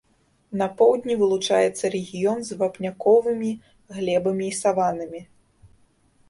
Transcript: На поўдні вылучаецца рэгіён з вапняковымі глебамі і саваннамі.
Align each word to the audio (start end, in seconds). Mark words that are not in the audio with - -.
На 0.59 0.67
поўдні 0.79 1.17
вылучаецца 1.19 1.85
рэгіён 1.95 2.39
з 2.47 2.57
вапняковымі 2.63 3.51
глебамі 3.99 4.45
і 4.55 4.57
саваннамі. 4.63 5.21